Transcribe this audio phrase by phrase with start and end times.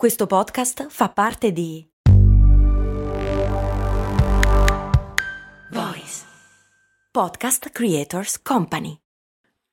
[0.00, 1.86] Questo podcast fa parte di
[5.70, 6.24] Voice
[7.10, 8.96] Podcast Creators Company.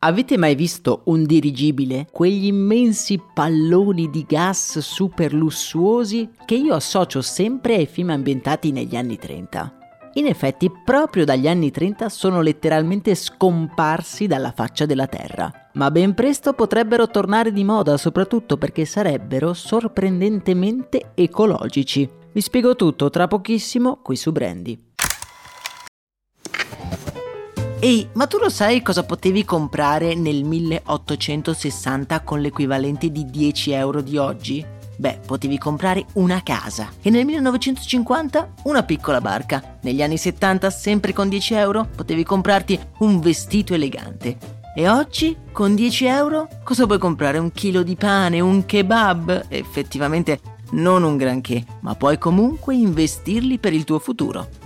[0.00, 2.08] Avete mai visto un dirigibile?
[2.10, 8.96] Quegli immensi palloni di gas super lussuosi che io associo sempre ai film ambientati negli
[8.96, 9.75] anni 30.
[10.16, 16.14] In effetti, proprio dagli anni 30 sono letteralmente scomparsi dalla faccia della Terra ma ben
[16.14, 22.08] presto potrebbero tornare di moda soprattutto perché sarebbero sorprendentemente ecologici.
[22.32, 24.84] Vi spiego tutto tra pochissimo qui su Brandy.
[27.78, 34.00] Ehi, ma tu lo sai cosa potevi comprare nel 1860 con l'equivalente di 10 euro
[34.00, 34.75] di oggi?
[34.96, 39.78] Beh, potevi comprare una casa e nel 1950 una piccola barca.
[39.82, 44.38] Negli anni 70, sempre con 10 euro, potevi comprarti un vestito elegante.
[44.74, 47.38] E oggi, con 10 euro, cosa puoi comprare?
[47.38, 49.46] Un chilo di pane, un kebab?
[49.48, 50.40] Effettivamente
[50.72, 54.65] non un granché, ma puoi comunque investirli per il tuo futuro.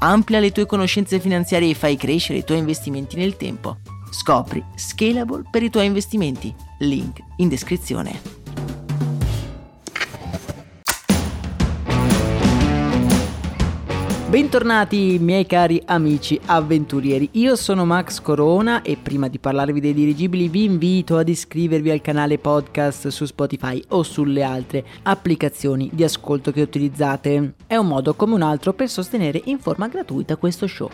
[0.00, 3.78] Amplia le tue conoscenze finanziarie e fai crescere i tuoi investimenti nel tempo.
[4.10, 6.54] Scopri Scalable per i tuoi investimenti.
[6.78, 8.37] Link in descrizione.
[14.28, 20.50] Bentornati miei cari amici avventurieri, io sono Max Corona e prima di parlarvi dei dirigibili
[20.50, 26.52] vi invito ad iscrivervi al canale podcast su Spotify o sulle altre applicazioni di ascolto
[26.52, 27.54] che utilizzate.
[27.66, 30.90] È un modo come un altro per sostenere in forma gratuita questo show.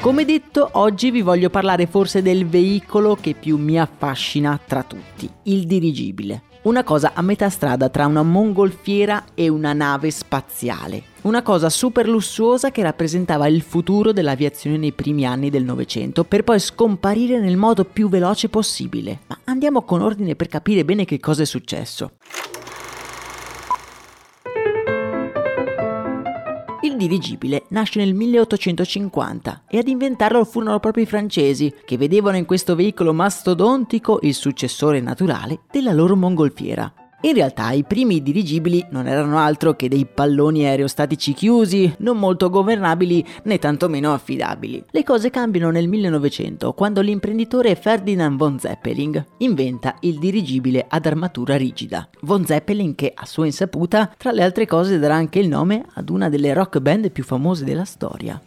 [0.00, 5.28] Come detto, oggi vi voglio parlare forse del veicolo che più mi affascina tra tutti,
[5.42, 11.04] il dirigibile una cosa a metà strada tra una mongolfiera e una nave spaziale.
[11.22, 16.42] Una cosa super lussuosa che rappresentava il futuro dell'aviazione nei primi anni del Novecento, per
[16.42, 19.20] poi scomparire nel modo più veloce possibile.
[19.28, 22.12] Ma andiamo con ordine per capire bene che cosa è successo.
[26.96, 32.46] Il dirigibile nasce nel 1850 e ad inventarlo furono proprio i francesi, che vedevano in
[32.46, 37.05] questo veicolo mastodontico il successore naturale della loro mongolfiera.
[37.26, 42.48] In realtà i primi dirigibili non erano altro che dei palloni aerostatici chiusi, non molto
[42.48, 44.84] governabili né tantomeno affidabili.
[44.92, 51.56] Le cose cambiano nel 1900 quando l'imprenditore Ferdinand von Zeppelin inventa il dirigibile ad armatura
[51.56, 52.08] rigida.
[52.20, 56.10] Von Zeppelin che a sua insaputa tra le altre cose darà anche il nome ad
[56.10, 58.40] una delle rock band più famose della storia.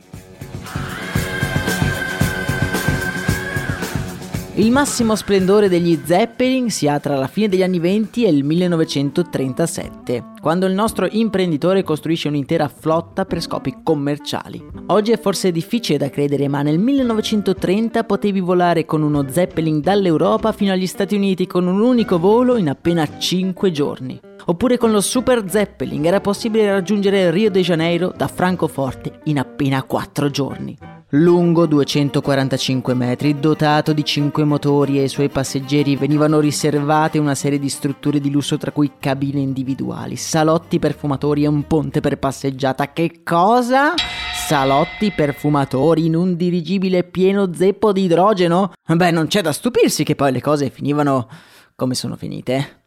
[4.59, 8.43] Il massimo splendore degli Zeppelin si ha tra la fine degli anni 20 e il
[8.43, 14.61] 1937, quando il nostro imprenditore costruisce un'intera flotta per scopi commerciali.
[14.87, 20.51] Oggi è forse difficile da credere, ma nel 1930 potevi volare con uno Zeppelin dall'Europa
[20.51, 24.19] fino agli Stati Uniti con un unico volo in appena 5 giorni.
[24.47, 29.81] Oppure con lo Super Zeppelin era possibile raggiungere Rio de Janeiro da Francoforte in appena
[29.83, 30.77] 4 giorni
[31.13, 37.57] lungo 245 metri, dotato di 5 motori e ai suoi passeggeri venivano riservate una serie
[37.57, 42.93] di strutture di lusso tra cui cabine individuali, salotti perfumatori e un ponte per passeggiata.
[42.93, 43.93] Che cosa?
[44.33, 48.73] Salotti perfumatori in un dirigibile pieno zeppo di idrogeno?
[48.85, 51.27] Beh, non c'è da stupirsi che poi le cose finivano
[51.75, 52.78] come sono finite.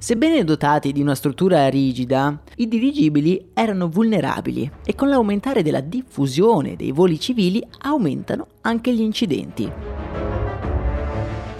[0.00, 6.74] Sebbene dotati di una struttura rigida, i dirigibili erano vulnerabili e con l'aumentare della diffusione
[6.74, 9.70] dei voli civili aumentano anche gli incidenti.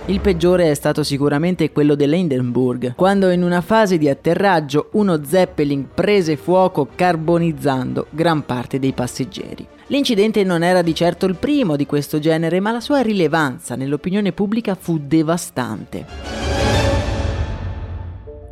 [0.06, 5.88] Il peggiore è stato sicuramente quello dell'Hindenburg, quando in una fase di atterraggio uno Zeppelin
[5.92, 9.66] prese fuoco carbonizzando gran parte dei passeggeri.
[9.88, 14.32] L'incidente non era di certo il primo di questo genere, ma la sua rilevanza nell'opinione
[14.32, 16.29] pubblica fu devastante.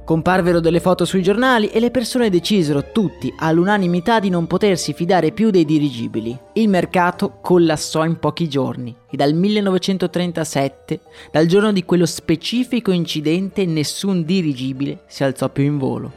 [0.09, 5.33] Comparvero delle foto sui giornali e le persone decisero tutti all'unanimità di non potersi fidare
[5.33, 6.35] più dei dirigibili.
[6.55, 11.01] Il mercato collassò in pochi giorni e dal 1937,
[11.31, 16.13] dal giorno di quello specifico incidente, nessun dirigibile si alzò più in volo.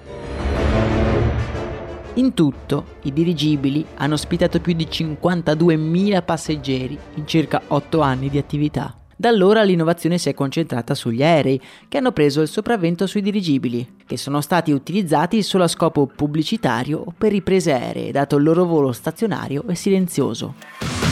[2.14, 8.38] In tutto, i dirigibili hanno ospitato più di 52.000 passeggeri in circa 8 anni di
[8.38, 9.01] attività.
[9.22, 13.98] Da allora l'innovazione si è concentrata sugli aerei, che hanno preso il sopravvento sui dirigibili,
[14.08, 18.66] che sono stati utilizzati solo a scopo pubblicitario o per riprese aeree, dato il loro
[18.66, 21.11] volo stazionario e silenzioso.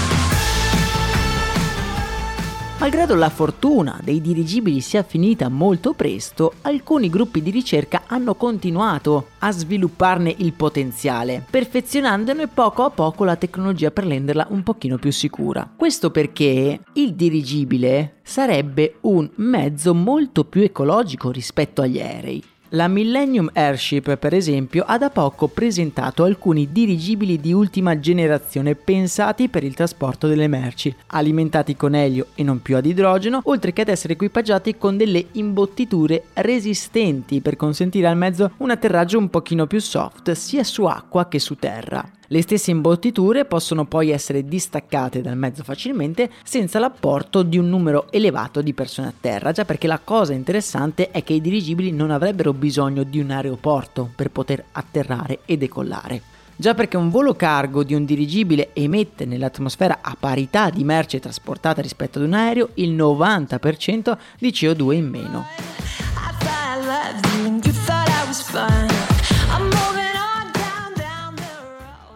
[2.80, 9.32] Malgrado la fortuna dei dirigibili sia finita molto presto, alcuni gruppi di ricerca hanno continuato
[9.40, 15.12] a svilupparne il potenziale, perfezionandone poco a poco la tecnologia per renderla un pochino più
[15.12, 15.70] sicura.
[15.76, 22.42] Questo perché il dirigibile sarebbe un mezzo molto più ecologico rispetto agli aerei.
[22.74, 29.50] La Millennium Airship, per esempio, ha da poco presentato alcuni dirigibili di ultima generazione pensati
[29.50, 33.82] per il trasporto delle merci, alimentati con elio e non più ad idrogeno, oltre che
[33.82, 39.66] ad essere equipaggiati con delle imbottiture resistenti per consentire al mezzo un atterraggio un pochino
[39.66, 42.19] più soft sia su acqua che su terra.
[42.32, 48.06] Le stesse imbottiture possono poi essere distaccate dal mezzo facilmente senza l'apporto di un numero
[48.12, 52.12] elevato di persone a terra, già perché la cosa interessante è che i dirigibili non
[52.12, 56.22] avrebbero bisogno di un aeroporto per poter atterrare e decollare.
[56.56, 61.82] Già perché un volo cargo di un dirigibile emette nell'atmosfera a parità di merce trasportata
[61.82, 65.69] rispetto ad un aereo il 90% di CO2 in meno.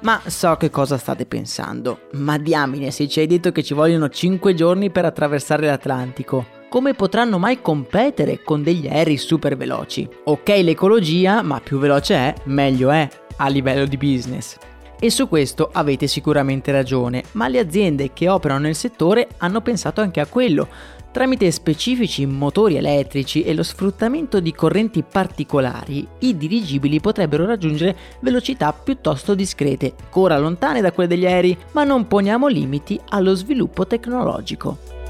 [0.04, 2.10] Ma so che cosa state pensando.
[2.14, 6.94] Ma diamine, se ci hai detto che ci vogliono 5 giorni per attraversare l'Atlantico, come
[6.94, 10.06] potranno mai competere con degli aerei super veloci?
[10.26, 13.08] Ok l'ecologia, ma più veloce è, meglio è
[13.38, 14.58] a livello di business.
[15.00, 20.02] E su questo avete sicuramente ragione, ma le aziende che operano nel settore hanno pensato
[20.02, 20.68] anche a quello,
[21.14, 28.74] Tramite specifici motori elettrici e lo sfruttamento di correnti particolari, i dirigibili potrebbero raggiungere velocità
[28.74, 35.03] piuttosto discrete, ancora lontane da quelle degli aerei, ma non poniamo limiti allo sviluppo tecnologico.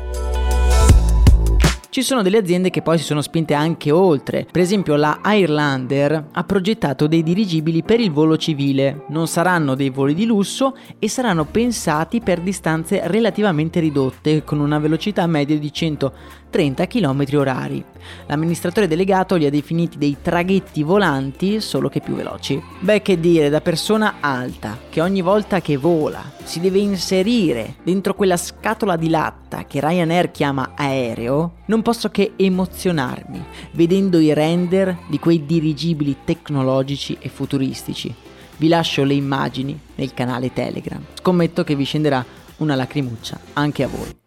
[1.94, 4.48] Ci sono delle aziende che poi si sono spinte anche oltre.
[4.51, 9.04] Per esempio la Airlander ha progettato dei dirigibili per il volo civile.
[9.10, 14.80] Non saranno dei voli di lusso e saranno pensati per distanze relativamente ridotte, con una
[14.80, 17.86] velocità media di 130 km orari.
[18.25, 22.60] L'amministratore delegato li ha definiti dei traghetti volanti, solo che più veloci.
[22.80, 28.16] Beh, che dire, da persona alta, che ogni volta che vola si deve inserire dentro
[28.16, 33.44] quella scatola di latta che Ryanair chiama aereo, non posso che emozionarmi
[33.74, 38.12] vedendo i render di quei dirigibili tecnologici e futuristici.
[38.58, 41.04] Vi lascio le immagini nel canale Telegram.
[41.14, 42.26] Scommetto che vi scenderà
[42.58, 44.23] una lacrimuccia anche a voi.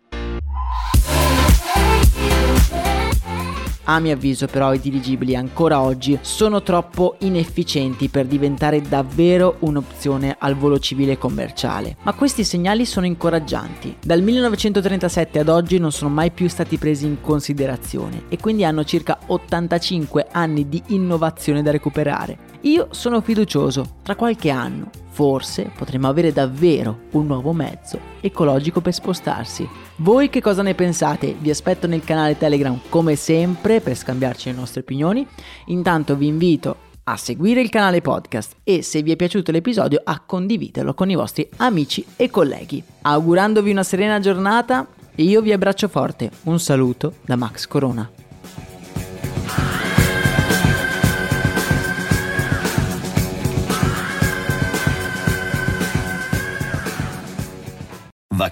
[3.88, 10.34] A mio avviso però i dirigibili ancora oggi sono troppo inefficienti per diventare davvero un'opzione
[10.40, 11.96] al volo civile commerciale.
[12.02, 13.96] Ma questi segnali sono incoraggianti.
[14.02, 18.82] Dal 1937 ad oggi non sono mai più stati presi in considerazione e quindi hanno
[18.82, 22.54] circa 85 anni di innovazione da recuperare.
[22.66, 28.92] Io sono fiducioso, tra qualche anno forse potremmo avere davvero un nuovo mezzo ecologico per
[28.92, 29.66] spostarsi.
[29.98, 31.36] Voi che cosa ne pensate?
[31.38, 35.24] Vi aspetto nel canale Telegram come sempre per scambiarci le nostre opinioni.
[35.66, 40.20] Intanto vi invito a seguire il canale podcast e se vi è piaciuto l'episodio a
[40.26, 42.82] condividerlo con i vostri amici e colleghi.
[43.02, 44.84] Augurandovi una serena giornata,
[45.14, 46.32] io vi abbraccio forte.
[46.42, 48.25] Un saluto da Max Corona.